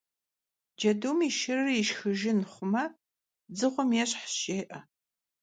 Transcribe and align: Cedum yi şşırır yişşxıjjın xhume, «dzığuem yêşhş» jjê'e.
Cedum 0.79 1.19
yi 1.25 1.31
şşırır 1.35 1.69
yişşxıjjın 1.75 2.39
xhume, 2.51 2.83
«dzığuem 3.55 3.89
yêşhş» 3.97 4.23
jjê'e. 4.41 4.79